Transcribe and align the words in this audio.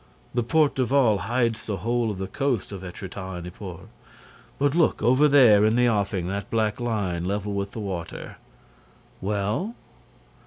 "The 0.33 0.41
Porte 0.41 0.73
d'Aval 0.73 1.19
hides 1.19 1.67
the 1.67 1.77
whole 1.77 2.09
of 2.09 2.17
the 2.17 2.25
coast 2.25 2.71
of 2.71 2.81
Étretat 2.81 3.37
and 3.37 3.45
Yport. 3.45 3.85
But 4.57 4.73
look, 4.73 5.03
over 5.03 5.27
there, 5.27 5.63
in 5.63 5.75
the 5.75 5.87
offing, 5.89 6.25
that 6.29 6.49
black 6.49 6.79
line, 6.79 7.25
level 7.25 7.53
with 7.53 7.73
the 7.73 7.81
water—" 7.81 8.37
"Well?" 9.21 9.75